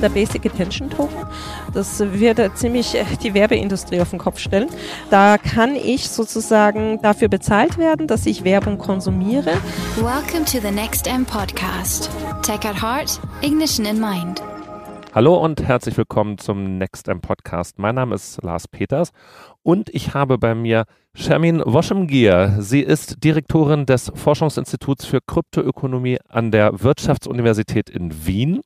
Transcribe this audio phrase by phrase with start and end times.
[0.00, 1.26] der Basic Attention Token.
[1.74, 4.68] Das wird ziemlich die Werbeindustrie auf den Kopf stellen.
[5.10, 9.52] Da kann ich sozusagen dafür bezahlt werden, dass ich Werbung konsumiere.
[9.96, 12.10] Welcome to the Next M Podcast.
[12.42, 14.42] Tech at Heart, Ignition in Mind.
[15.14, 17.78] Hallo und herzlich willkommen zum Next M Podcast.
[17.78, 19.10] Mein Name ist Lars Peters
[19.68, 22.56] und ich habe bei mir Shermin Woschemgier.
[22.58, 28.62] Sie ist Direktorin des Forschungsinstituts für Kryptoökonomie an der Wirtschaftsuniversität in Wien.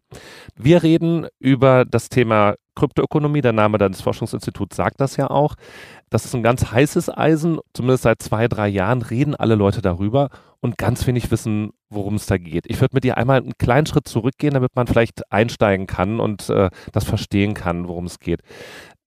[0.55, 3.41] Wir reden über das Thema Kryptoökonomie.
[3.41, 5.57] Der Name deines Forschungsinstituts sagt das ja auch.
[6.09, 7.59] Das ist ein ganz heißes Eisen.
[7.75, 10.29] Zumindest seit zwei, drei Jahren reden alle Leute darüber
[10.61, 12.67] und ganz wenig wissen, worum es da geht.
[12.69, 16.49] Ich würde mit dir einmal einen kleinen Schritt zurückgehen, damit man vielleicht einsteigen kann und
[16.49, 18.43] äh, das verstehen kann, worum es geht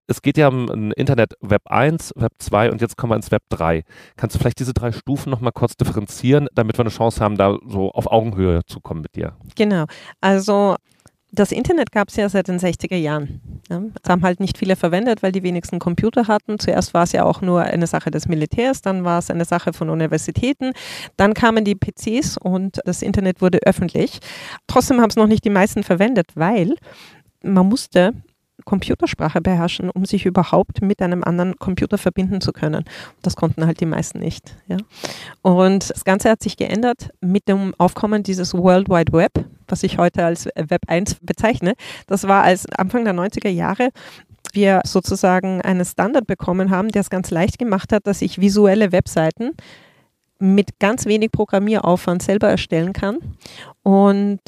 [0.07, 3.43] es geht ja um Internet Web 1, Web 2 und jetzt kommen wir ins Web
[3.49, 3.83] 3.
[4.17, 7.57] Kannst du vielleicht diese drei Stufen nochmal kurz differenzieren, damit wir eine Chance haben, da
[7.67, 9.35] so auf Augenhöhe zu kommen mit dir?
[9.55, 9.85] Genau.
[10.21, 10.75] Also
[11.31, 13.41] das Internet gab es ja seit den 60er Jahren.
[13.69, 16.59] Ja, das haben halt nicht viele verwendet, weil die wenigsten Computer hatten.
[16.59, 19.73] Zuerst war es ja auch nur eine Sache des Militärs, dann war es eine Sache
[19.73, 20.71] von Universitäten,
[21.17, 24.19] dann kamen die PCs und das Internet wurde öffentlich.
[24.67, 26.75] Trotzdem haben es noch nicht die meisten verwendet, weil
[27.43, 28.13] man musste
[28.65, 32.83] Computersprache beherrschen, um sich überhaupt mit einem anderen Computer verbinden zu können.
[33.21, 34.57] Das konnten halt die meisten nicht.
[34.67, 34.77] Ja.
[35.41, 39.97] Und das Ganze hat sich geändert mit dem Aufkommen dieses World Wide Web, was ich
[39.97, 41.73] heute als Web 1 bezeichne.
[42.07, 43.89] Das war als Anfang der 90er Jahre
[44.53, 48.93] wir sozusagen einen Standard bekommen haben, der es ganz leicht gemacht hat, dass ich visuelle
[48.93, 49.51] Webseiten
[50.39, 53.17] mit ganz wenig Programmieraufwand selber erstellen kann
[53.83, 54.39] und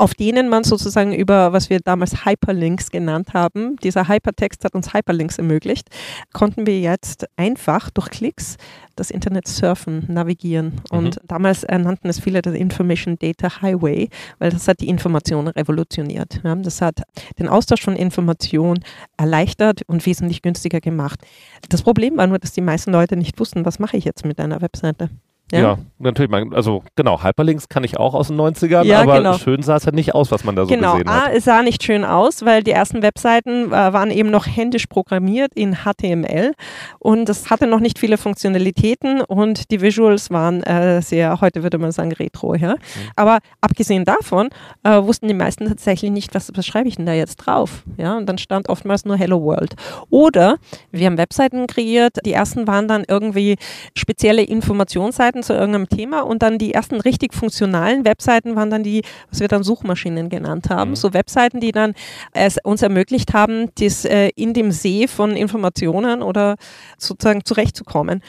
[0.00, 4.94] auf denen man sozusagen über, was wir damals Hyperlinks genannt haben, dieser Hypertext hat uns
[4.94, 5.90] Hyperlinks ermöglicht,
[6.32, 8.56] konnten wir jetzt einfach durch Klicks
[8.96, 10.80] das Internet surfen, navigieren.
[10.90, 10.98] Mhm.
[10.98, 15.48] Und damals äh, nannten es viele das Information Data Highway, weil das hat die Information
[15.48, 16.40] revolutioniert.
[16.44, 17.02] Ja, das hat
[17.38, 18.82] den Austausch von Informationen
[19.18, 21.20] erleichtert und wesentlich günstiger gemacht.
[21.68, 24.40] Das Problem war nur, dass die meisten Leute nicht wussten, was mache ich jetzt mit
[24.40, 25.10] einer Webseite.
[25.52, 26.30] Ja, ja natürlich.
[26.52, 29.38] Also genau, Hyperlinks kann ich auch aus den 90ern, ja, aber genau.
[29.38, 30.92] schön sah es halt nicht aus, was man da so genau.
[30.92, 31.26] gesehen hat.
[31.26, 34.86] Genau, es sah nicht schön aus, weil die ersten Webseiten äh, waren eben noch händisch
[34.86, 36.52] programmiert in HTML
[36.98, 41.78] und es hatte noch nicht viele Funktionalitäten und die Visuals waren äh, sehr, heute würde
[41.78, 42.54] man sagen, retro.
[42.54, 42.74] Ja?
[42.74, 42.76] Mhm.
[43.16, 44.48] Aber abgesehen davon
[44.82, 47.84] äh, wussten die meisten tatsächlich nicht, was, was schreibe ich denn da jetzt drauf.
[47.96, 48.16] Ja?
[48.16, 49.74] Und dann stand oftmals nur Hello World.
[50.10, 50.56] Oder
[50.90, 53.56] wir haben Webseiten kreiert, die ersten waren dann irgendwie
[53.94, 58.82] spezielle Informationsseiten Webseiten zu irgendeinem Thema und dann die ersten richtig funktionalen Webseiten waren dann
[58.82, 60.90] die, was wir dann Suchmaschinen genannt haben.
[60.90, 60.96] Mhm.
[60.96, 61.94] So Webseiten, die dann
[62.32, 66.56] es uns ermöglicht haben, das äh, in dem See von Informationen oder
[66.98, 68.22] sozusagen zurechtzukommen.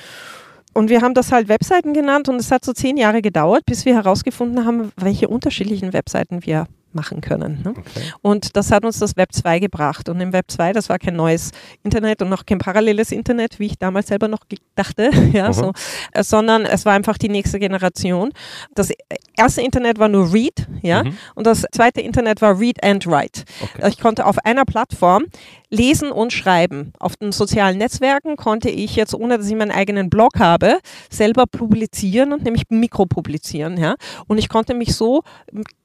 [0.73, 3.85] Und wir haben das halt Webseiten genannt und es hat so zehn Jahre gedauert, bis
[3.85, 7.61] wir herausgefunden haben, welche unterschiedlichen Webseiten wir machen können.
[7.63, 7.71] Ne?
[7.71, 8.11] Okay.
[8.21, 10.09] Und das hat uns das Web 2 gebracht.
[10.09, 11.51] Und im Web 2, das war kein neues
[11.83, 14.41] Internet und noch kein paralleles Internet, wie ich damals selber noch
[14.75, 15.53] dachte, ja, mhm.
[15.53, 15.73] so,
[16.13, 18.31] äh, sondern es war einfach die nächste Generation.
[18.75, 18.89] Das
[19.37, 21.17] erste Internet war nur Read, ja, mhm.
[21.35, 23.43] und das zweite Internet war Read and Write.
[23.61, 23.89] Okay.
[23.89, 25.25] Ich konnte auf einer Plattform
[25.71, 26.91] lesen und schreiben.
[26.99, 31.45] Auf den sozialen Netzwerken konnte ich jetzt, ohne dass ich meinen eigenen Blog habe, selber
[31.47, 33.95] publizieren und nämlich mikropublizieren, ja.
[34.27, 35.23] Und ich konnte mich so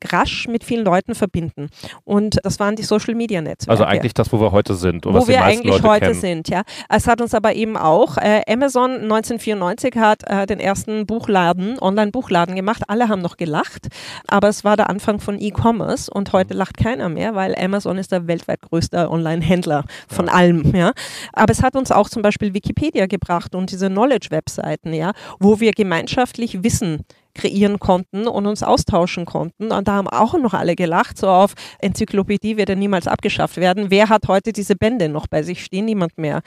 [0.05, 1.69] rasch mit vielen Leuten verbinden.
[2.05, 3.71] Und das waren die Social Media Netzwerke.
[3.71, 5.07] Also eigentlich das, wo wir heute sind.
[5.07, 6.21] wo wir eigentlich Leute heute kennen.
[6.21, 6.63] sind, ja.
[6.89, 12.57] Es hat uns aber eben auch, äh, Amazon 1994 hat äh, den ersten Buchladen, Online-Buchladen
[12.57, 12.83] gemacht.
[12.89, 13.87] Alle haben noch gelacht,
[14.27, 16.59] aber es war der Anfang von E-Commerce und heute mhm.
[16.59, 19.76] lacht keiner mehr, weil Amazon ist der weltweit größte Online-Händler
[20.09, 20.33] von ja.
[20.33, 20.93] allem, ja.
[21.33, 25.73] Aber es hat uns auch zum Beispiel Wikipedia gebracht und diese Knowledge-Webseiten, ja, wo wir
[25.73, 27.05] gemeinschaftlich Wissen
[27.37, 29.71] kreieren konnten und uns austauschen konnten.
[29.71, 33.91] Und da haben auch noch alle gelacht, so auf Enzyklopädie wird ja niemals abgeschafft werden.
[33.91, 35.85] Wer hat heute diese Bände noch bei sich stehen?
[35.85, 36.43] Niemand mehr.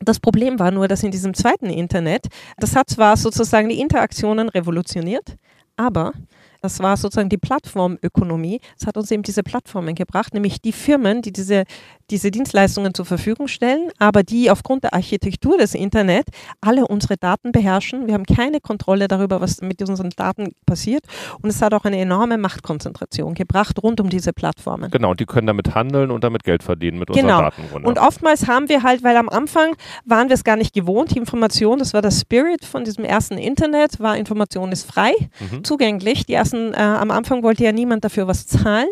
[0.00, 2.26] Das Problem war nur, dass in diesem zweiten Internet,
[2.58, 5.36] das hat zwar sozusagen die Interaktionen revolutioniert,
[5.76, 6.12] aber
[6.62, 8.60] das war sozusagen die Plattformökonomie.
[8.78, 11.64] Das hat uns eben diese Plattformen gebracht, nämlich die Firmen, die diese
[12.10, 16.26] diese Dienstleistungen zur Verfügung stellen, aber die aufgrund der Architektur des Internet
[16.60, 18.06] alle unsere Daten beherrschen.
[18.06, 21.04] Wir haben keine Kontrolle darüber, was mit unseren Daten passiert.
[21.42, 24.90] Und es hat auch eine enorme Machtkonzentration gebracht rund um diese Plattformen.
[24.90, 27.38] Genau, die können damit handeln und damit Geld verdienen mit genau.
[27.38, 27.86] unseren Daten.
[27.86, 29.74] Und oftmals haben wir halt, weil am Anfang
[30.04, 33.36] waren wir es gar nicht gewohnt, die Information, das war der Spirit von diesem ersten
[33.36, 35.64] Internet, war Information ist frei, mhm.
[35.64, 36.24] zugänglich.
[36.26, 38.88] Die ersten, äh, am Anfang wollte ja niemand dafür was zahlen.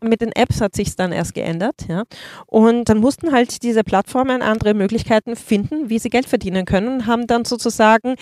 [0.00, 1.86] Mit den Apps hat sich dann erst geändert.
[1.88, 2.04] Ja.
[2.46, 7.06] Und dann mussten halt diese Plattformen andere Möglichkeiten finden, wie sie Geld verdienen können und
[7.06, 8.16] haben dann sozusagen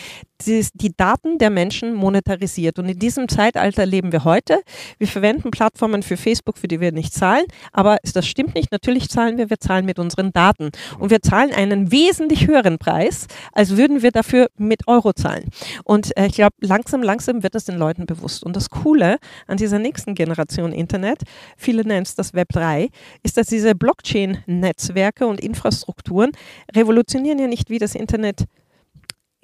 [0.47, 2.79] die, die Daten der Menschen monetarisiert.
[2.79, 4.61] Und in diesem Zeitalter leben wir heute.
[4.99, 7.45] Wir verwenden Plattformen für Facebook, für die wir nicht zahlen.
[7.73, 8.73] Aber das stimmt nicht.
[8.73, 9.51] Natürlich zahlen wir.
[9.51, 10.71] Wir zahlen mit unseren Daten.
[10.99, 15.51] Und wir zahlen einen wesentlich höheren Preis, als würden wir dafür mit Euro zahlen.
[15.85, 18.45] Und äh, ich glaube, langsam, langsam wird das den Leuten bewusst.
[18.45, 21.23] Und das Coole an dieser nächsten Generation Internet,
[21.57, 22.89] viele nennen es das Web 3,
[23.23, 26.33] ist, dass diese Blockchain-Netzwerke und Infrastrukturen
[26.75, 28.45] revolutionieren ja nicht, wie das Internet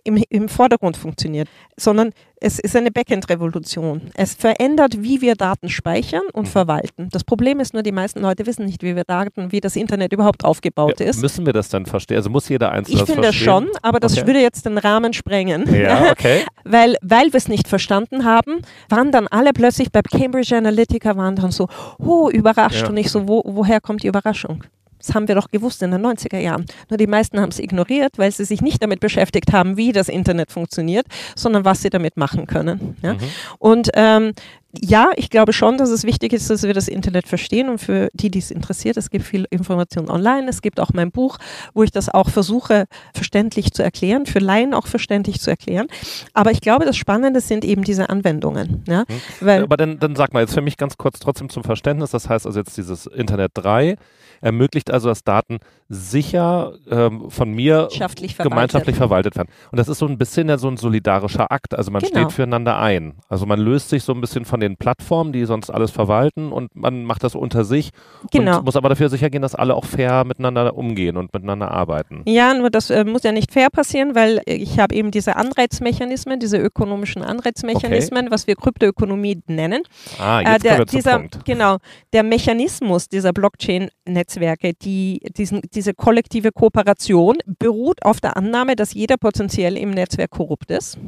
[0.04, 2.12] im, im Vordergrund funktioniert, sondern
[2.42, 4.10] es ist eine Backend-Revolution.
[4.14, 6.50] Es verändert, wie wir Daten speichern und mhm.
[6.50, 7.08] verwalten.
[7.12, 10.12] Das Problem ist nur, die meisten Leute wissen nicht, wie wir Daten, wie das Internet
[10.12, 11.20] überhaupt aufgebaut ja, ist.
[11.20, 12.16] Müssen wir das dann verstehen?
[12.16, 14.26] Also muss jeder einzelne Ich finde schon, aber das okay.
[14.26, 15.72] würde jetzt den Rahmen sprengen.
[15.74, 16.42] Ja, okay.
[16.64, 21.36] weil, weil wir es nicht verstanden haben, waren dann alle plötzlich bei Cambridge Analytica waren
[21.36, 21.68] dann so,
[21.98, 22.82] oh, überrascht.
[22.82, 22.88] Ja.
[22.88, 24.64] Und ich so, wo, woher kommt die Überraschung?
[25.00, 26.66] Das haben wir doch gewusst in den 90er Jahren.
[26.88, 30.08] Nur die meisten haben es ignoriert, weil sie sich nicht damit beschäftigt haben, wie das
[30.08, 32.96] Internet funktioniert, sondern was sie damit machen können.
[33.02, 33.14] Ja?
[33.14, 33.18] Mhm.
[33.58, 34.32] Und ähm,
[34.78, 38.08] ja, ich glaube schon, dass es wichtig ist, dass wir das Internet verstehen und für
[38.12, 40.48] die, die es interessiert, es gibt viel Information online.
[40.48, 41.38] Es gibt auch mein Buch,
[41.74, 45.88] wo ich das auch versuche, verständlich zu erklären, für Laien auch verständlich zu erklären.
[46.34, 48.84] Aber ich glaube, das Spannende sind eben diese Anwendungen.
[48.86, 49.00] Ja?
[49.00, 49.04] Mhm.
[49.40, 52.28] Weil Aber dann, dann sag mal jetzt für mich ganz kurz trotzdem zum Verständnis, das
[52.28, 53.96] heißt also jetzt dieses Internet 3
[54.40, 55.58] ermöglicht also, dass Daten
[55.88, 58.52] sicher ähm, von mir gemeinschaftlich verwaltet.
[58.52, 59.48] gemeinschaftlich verwaltet werden.
[59.70, 61.74] Und das ist so ein bisschen ja so ein solidarischer Akt.
[61.74, 62.20] Also man genau.
[62.20, 63.14] steht füreinander ein.
[63.28, 66.74] Also man löst sich so ein bisschen von den Plattformen, die sonst alles verwalten und
[66.74, 67.90] man macht das unter sich
[68.30, 68.58] genau.
[68.58, 72.22] und muss aber dafür sicher gehen, dass alle auch fair miteinander umgehen und miteinander arbeiten.
[72.26, 76.40] Ja, nur das äh, muss ja nicht fair passieren, weil ich habe eben diese Anreizmechanismen,
[76.40, 78.30] diese ökonomischen Anreizmechanismen, okay.
[78.30, 79.82] was wir Kryptoökonomie nennen.
[80.18, 81.44] Ah, jetzt äh, der, dieser, Punkt.
[81.44, 81.78] Genau,
[82.12, 89.16] der Mechanismus dieser Blockchain-Netzwerke, die, diesen, diese kollektive Kooperation beruht auf der Annahme, dass jeder
[89.16, 90.98] potenziell im Netzwerk korrupt ist.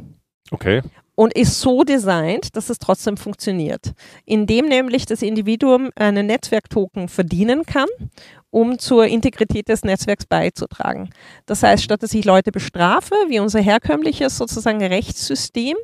[0.51, 0.81] Okay
[1.15, 3.93] und ist so designt, dass es trotzdem funktioniert.
[4.25, 7.87] Indem nämlich das Individuum einen Netzwerktoken verdienen kann,
[8.49, 11.09] um zur Integrität des Netzwerks beizutragen.
[11.45, 15.75] Das heißt, statt dass ich Leute bestrafe, wie unser herkömmliches sozusagen Rechtssystem,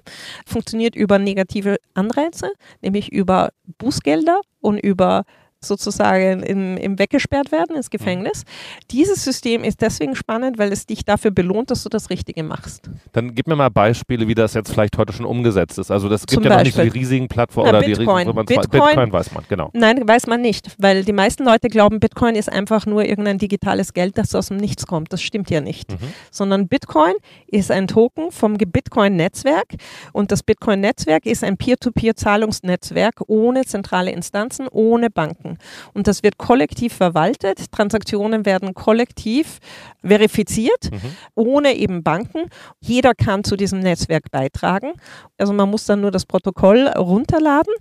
[0.46, 3.50] funktioniert über negative Anreize, nämlich über
[3.80, 5.24] Bußgelder und über
[5.62, 8.44] sozusagen im, im weggesperrt werden ins Gefängnis.
[8.44, 8.88] Mhm.
[8.92, 12.90] Dieses System ist deswegen spannend, weil es dich dafür belohnt, dass du das Richtige machst.
[13.12, 15.92] Dann gib mir mal Beispiele, wie das jetzt vielleicht heute schon umgesetzt ist.
[15.92, 18.28] Also das gibt Zum ja noch nicht so die riesigen Plattformen oder Bitcoin.
[18.28, 19.70] die Bitcoin, Bitcoin weiß man, genau.
[19.74, 23.94] Nein, weiß man nicht, weil die meisten Leute glauben, Bitcoin ist einfach nur irgendein digitales
[23.94, 25.12] Geld, das aus dem Nichts kommt.
[25.12, 25.92] Das stimmt ja nicht.
[25.92, 26.14] Mhm.
[26.32, 27.14] Sondern Bitcoin
[27.48, 29.76] ist ein Token vom Bitcoin-Netzwerk
[30.14, 35.49] und das Bitcoin-Netzwerk ist ein Peer-to-Peer-Zahlungsnetzwerk ohne zentrale Instanzen, ohne Banken.
[35.50, 35.58] Banken.
[35.94, 37.72] Und das wird kollektiv verwaltet.
[37.72, 39.60] Transaktionen werden kollektiv
[40.04, 41.16] verifiziert, mhm.
[41.36, 42.50] ohne eben Banken.
[42.80, 44.94] Jeder kann zu diesem Netzwerk beitragen.
[45.38, 47.74] Also man muss dann nur das Protokoll runterladen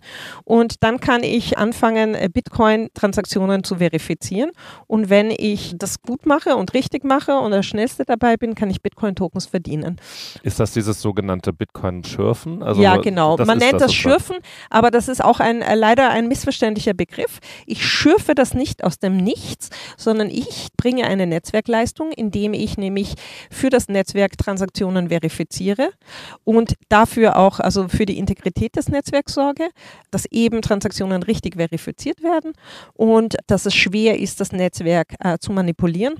[0.45, 4.51] und dann kann ich anfangen, Bitcoin-Transaktionen zu verifizieren.
[4.87, 8.71] Und wenn ich das gut mache und richtig mache und der Schnellste dabei bin, kann
[8.71, 9.97] ich Bitcoin-Tokens verdienen.
[10.43, 12.63] Ist das dieses sogenannte Bitcoin-Schürfen?
[12.63, 13.37] Also ja, genau.
[13.37, 14.37] Man nennt das, das Schürfen,
[14.71, 17.39] aber das ist auch ein, äh, leider ein missverständlicher Begriff.
[17.67, 23.15] Ich schürfe das nicht aus dem Nichts, sondern ich bringe eine Netzwerkleistung, indem ich nämlich
[23.51, 25.91] für das Netzwerk Transaktionen verifiziere
[26.45, 29.69] und dafür auch, also für die Integrität des Netzwerks sorge,
[30.11, 32.53] dass eben Transaktionen richtig verifiziert werden
[32.95, 36.15] und dass es schwer ist, das Netzwerk äh, zu manipulieren.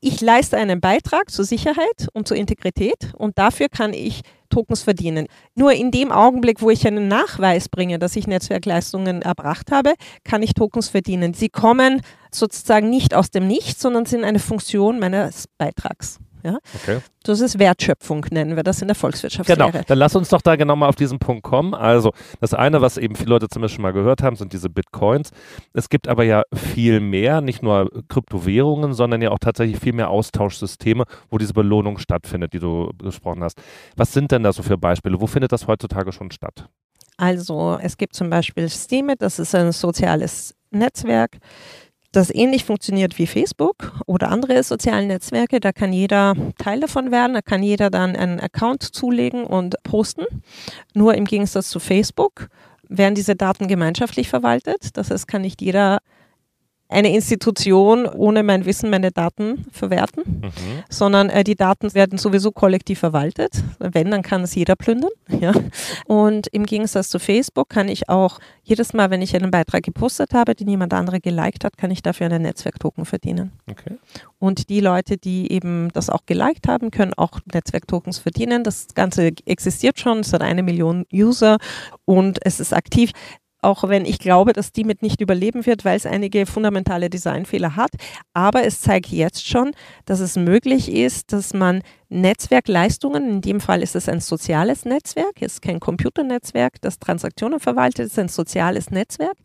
[0.00, 5.26] Ich leiste einen Beitrag zur Sicherheit und zur Integrität und dafür kann ich Tokens verdienen.
[5.54, 10.42] Nur in dem Augenblick, wo ich einen Nachweis bringe, dass ich Netzwerkleistungen erbracht habe, kann
[10.42, 11.34] ich Tokens verdienen.
[11.34, 16.18] Sie kommen sozusagen nicht aus dem Nichts, sondern sind eine Funktion meines Beitrags.
[16.42, 16.58] Ja?
[16.74, 16.98] Okay.
[17.22, 19.72] Das ist Wertschöpfung, nennen wir das in der Volkswirtschaftslehre.
[19.72, 21.74] Genau, dann lass uns doch da genau mal auf diesen Punkt kommen.
[21.74, 25.30] Also das eine, was eben viele Leute zumindest schon mal gehört haben, sind diese Bitcoins.
[25.72, 30.10] Es gibt aber ja viel mehr, nicht nur Kryptowährungen, sondern ja auch tatsächlich viel mehr
[30.10, 33.60] Austauschsysteme, wo diese Belohnung stattfindet, die du gesprochen hast.
[33.96, 35.20] Was sind denn da so für Beispiele?
[35.20, 36.68] Wo findet das heutzutage schon statt?
[37.16, 41.38] Also es gibt zum Beispiel Steam, das ist ein soziales Netzwerk
[42.16, 45.60] das ähnlich funktioniert wie Facebook oder andere soziale Netzwerke.
[45.60, 50.24] Da kann jeder Teil davon werden, da kann jeder dann einen Account zulegen und posten.
[50.94, 52.48] Nur im Gegensatz zu Facebook
[52.88, 54.96] werden diese Daten gemeinschaftlich verwaltet.
[54.96, 55.98] Das heißt, kann nicht jeder
[56.88, 60.50] eine Institution ohne mein Wissen meine Daten verwerten, mhm.
[60.88, 63.62] sondern äh, die Daten werden sowieso kollektiv verwaltet.
[63.78, 65.10] Wenn, dann kann es jeder plündern.
[65.38, 65.52] Ja.
[66.06, 70.32] Und im Gegensatz zu Facebook kann ich auch jedes Mal, wenn ich einen Beitrag gepostet
[70.32, 73.52] habe, den jemand andere geliked hat, kann ich dafür einen Netzwerktoken verdienen.
[73.70, 73.98] Okay.
[74.38, 78.64] Und die Leute, die eben das auch geliked haben, können auch Netzwerktokens verdienen.
[78.64, 81.58] Das Ganze existiert schon, es hat eine Million User
[82.06, 83.12] und es ist aktiv
[83.62, 87.76] auch wenn ich glaube, dass die mit nicht überleben wird, weil es einige fundamentale Designfehler
[87.76, 87.90] hat.
[88.32, 89.72] Aber es zeigt jetzt schon,
[90.04, 95.42] dass es möglich ist, dass man Netzwerkleistungen, in dem Fall ist es ein soziales Netzwerk,
[95.42, 99.36] ist kein Computernetzwerk, das Transaktionen verwaltet, ist ein soziales Netzwerk,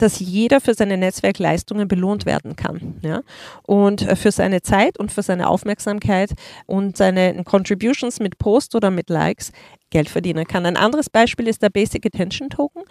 [0.00, 2.98] dass jeder für seine Netzwerkleistungen belohnt werden kann.
[3.02, 3.22] Ja?
[3.62, 6.32] Und äh, für seine Zeit und für seine Aufmerksamkeit
[6.66, 9.52] und seine Contributions mit Post oder mit Likes
[9.90, 10.66] Geld verdienen kann.
[10.66, 12.82] Ein anderes Beispiel ist der Basic Attention Token.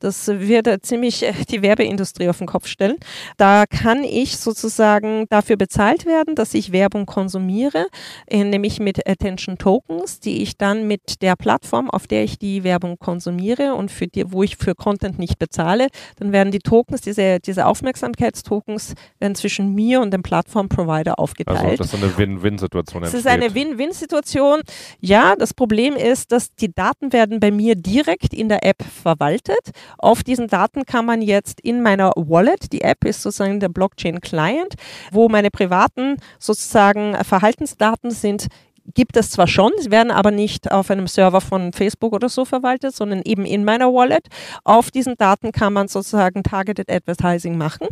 [0.00, 2.96] Das wird ziemlich äh, die Werbeindustrie auf den Kopf stellen.
[3.36, 7.86] Da kann ich sozusagen dafür bezahlt werden, dass ich Werbung konsumiere,
[8.26, 12.64] äh, nämlich mit Attention Tokens, die ich dann mit der Plattform, auf der ich die
[12.64, 17.00] Werbung konsumiere und für die, wo ich für Content nicht bezahle, dann werden die Tokens,
[17.00, 21.80] diese, diese Aufmerksamkeitstokens, werden zwischen mir und dem Plattform-Provider aufgeteilt.
[21.80, 23.02] Also das ist eine Win-Win-Situation.
[23.02, 24.60] Das ist eine Win-Win-Situation.
[25.00, 29.70] Ja, das Problem ist, dass die Daten werden bei mir direkt in der App verwaltet.
[29.98, 34.20] Auf diesen Daten kann man jetzt in meiner Wallet, die App ist sozusagen der Blockchain
[34.20, 34.74] Client,
[35.12, 38.48] wo meine privaten sozusagen Verhaltensdaten sind,
[38.94, 42.44] gibt es zwar schon, sie werden aber nicht auf einem Server von Facebook oder so
[42.44, 44.26] verwaltet, sondern eben in meiner Wallet.
[44.64, 47.88] Auf diesen Daten kann man sozusagen Targeted Advertising machen,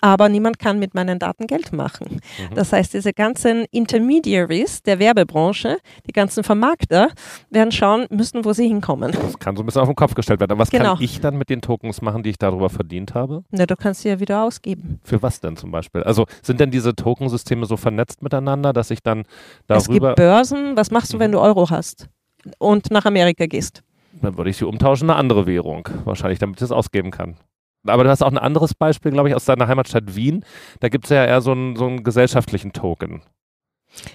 [0.00, 2.20] aber niemand kann mit meinen Daten Geld machen.
[2.38, 2.54] Mhm.
[2.54, 7.08] Das heißt, diese ganzen Intermediaries der Werbebranche, die ganzen Vermarkter,
[7.50, 9.12] werden schauen müssen, wo sie hinkommen.
[9.12, 10.52] Das kann so ein bisschen auf den Kopf gestellt werden.
[10.52, 10.94] Aber was genau.
[10.94, 13.44] kann ich dann mit den Tokens machen, die ich darüber verdient habe?
[13.50, 15.00] Na, du kannst sie ja wieder ausgeben.
[15.04, 16.02] Für was denn zum Beispiel?
[16.02, 19.24] Also sind denn diese Tokensysteme so vernetzt miteinander, dass ich dann
[19.66, 21.44] darüber Börsen, was machst du, wenn du mhm.
[21.44, 22.08] Euro hast
[22.56, 23.82] und nach Amerika gehst?
[24.22, 27.36] Dann würde ich sie umtauschen in eine andere Währung, wahrscheinlich, damit ich es ausgeben kann.
[27.86, 30.42] Aber du hast auch ein anderes Beispiel, glaube ich, aus deiner Heimatstadt Wien.
[30.80, 33.20] Da gibt es ja eher so einen, so einen gesellschaftlichen Token.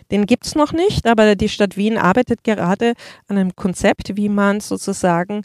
[0.09, 2.93] Den gibt es noch nicht, aber die Stadt Wien arbeitet gerade
[3.27, 5.43] an einem Konzept, wie man sozusagen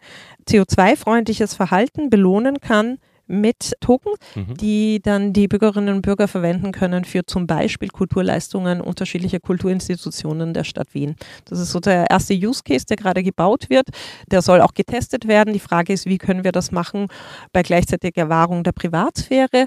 [0.49, 2.97] CO2-freundliches Verhalten belohnen kann
[3.33, 4.55] mit Token, mhm.
[4.59, 10.65] die dann die Bürgerinnen und Bürger verwenden können für zum Beispiel Kulturleistungen unterschiedlicher Kulturinstitutionen der
[10.65, 11.17] Stadt Wien.
[11.47, 13.89] Das ist so der erste Use Case, der gerade gebaut wird.
[14.31, 15.55] Der soll auch getestet werden.
[15.55, 17.09] Die Frage ist, wie können wir das machen
[17.53, 19.67] bei gleichzeitiger Wahrung der Privatsphäre?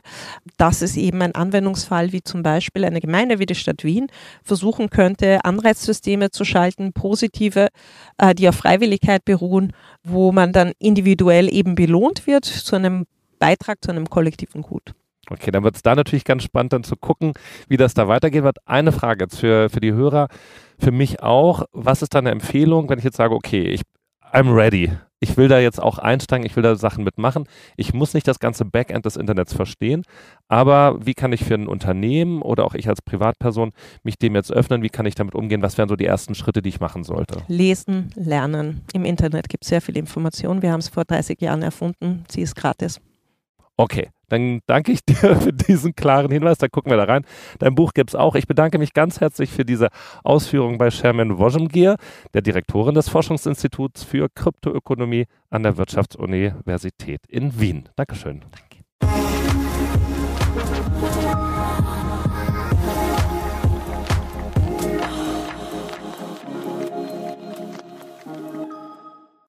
[0.58, 4.08] Das ist eben ein Anwendungsfall, wie zum Beispiel eine Gemeinde wie die Stadt Wien
[4.44, 7.70] versuchen könnte, Anreizsysteme zu schalten, positive,
[8.20, 13.06] äh, die auf Freiwilligkeit beruhen, wo man dann individuell eben belohnt wird zu einem
[13.46, 14.94] Beitrag zu einem kollektiven Gut.
[15.30, 17.34] Okay, dann wird es da natürlich ganz spannend, dann zu gucken,
[17.68, 18.58] wie das da weitergehen wird.
[18.66, 20.30] Eine Frage jetzt für, für die Hörer,
[20.80, 21.66] für mich auch.
[21.72, 23.82] Was ist deine Empfehlung, wenn ich jetzt sage, okay, ich,
[24.34, 24.92] I'm ready.
[25.20, 27.46] Ich will da jetzt auch einsteigen, ich will da Sachen mitmachen.
[27.78, 30.04] Ich muss nicht das ganze Backend des Internets verstehen,
[30.48, 33.72] aber wie kann ich für ein Unternehmen oder auch ich als Privatperson
[34.04, 34.84] mich dem jetzt öffnen?
[34.84, 35.62] Wie kann ich damit umgehen?
[35.62, 37.44] Was wären so die ersten Schritte, die ich machen sollte?
[37.48, 38.82] Lesen, lernen.
[38.94, 40.62] Im Internet gibt es sehr viel Information.
[40.62, 42.26] Wir haben es vor 30 Jahren erfunden.
[42.28, 43.00] Sie ist gratis.
[43.78, 46.58] Okay, dann danke ich dir für diesen klaren Hinweis.
[46.58, 47.26] Da gucken wir da rein.
[47.60, 48.36] Dein Buch gibt es auch.
[48.36, 49.90] Ich bedanke mich ganz herzlich für diese
[50.24, 51.98] Ausführung bei Sherman Wojemgir,
[52.34, 57.90] der Direktorin des Forschungsinstituts für Kryptoökonomie an der Wirtschaftsuniversität in Wien.
[57.96, 58.42] Dankeschön.
[58.42, 58.75] Danke.